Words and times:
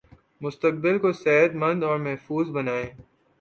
مستقبل 0.41 0.97
کو 0.99 1.11
صحت 1.13 1.51
مند 1.55 1.83
اور 1.83 1.97
محفوظ 1.99 2.49
بنائیں 2.49 2.89